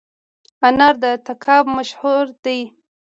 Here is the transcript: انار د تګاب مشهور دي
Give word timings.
انار 0.67 0.95
د 1.03 1.05
تګاب 1.25 1.65
مشهور 1.77 2.25
دي 2.43 2.59